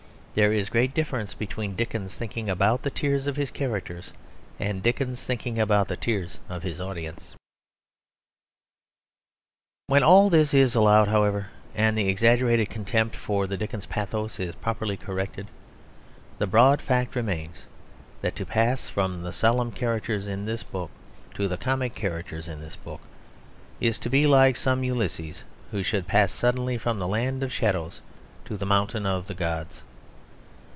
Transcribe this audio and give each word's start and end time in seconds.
There 0.33 0.53
is 0.53 0.69
a 0.69 0.71
great 0.71 0.93
difference 0.93 1.33
between 1.33 1.75
Dickens 1.75 2.15
thinking 2.15 2.49
about 2.49 2.83
the 2.83 2.89
tears 2.89 3.27
of 3.27 3.35
his 3.35 3.51
characters 3.51 4.13
and 4.61 4.81
Dickens 4.81 5.25
thinking 5.25 5.59
about 5.59 5.89
the 5.89 5.97
tears 5.97 6.39
of 6.47 6.63
his 6.63 6.79
audience. 6.79 7.35
When 9.87 10.03
all 10.03 10.29
this 10.29 10.53
is 10.53 10.73
allowed, 10.73 11.09
however, 11.09 11.47
and 11.75 11.97
the 11.97 12.07
exaggerated 12.07 12.69
contempt 12.69 13.13
for 13.13 13.45
the 13.45 13.57
Dickens 13.57 13.85
pathos 13.87 14.39
is 14.39 14.55
properly 14.55 14.95
corrected, 14.95 15.47
the 16.37 16.47
broad 16.47 16.81
fact 16.81 17.13
remains: 17.13 17.65
that 18.21 18.33
to 18.37 18.45
pass 18.45 18.87
from 18.87 19.23
the 19.23 19.33
solemn 19.33 19.73
characters 19.73 20.29
in 20.29 20.45
this 20.45 20.63
book 20.63 20.91
to 21.33 21.49
the 21.49 21.57
comic 21.57 21.93
characters 21.93 22.47
in 22.47 22.61
this 22.61 22.77
book, 22.77 23.01
is 23.81 23.99
to 23.99 24.09
be 24.09 24.25
like 24.25 24.55
some 24.55 24.85
Ulysses 24.85 25.43
who 25.71 25.83
should 25.83 26.07
pass 26.07 26.31
suddenly 26.31 26.77
from 26.77 26.99
the 26.99 27.07
land 27.07 27.43
of 27.43 27.51
shadows 27.51 27.99
to 28.45 28.55
the 28.55 28.65
mountain 28.65 29.05
of 29.05 29.27
the 29.27 29.35
gods. 29.35 29.83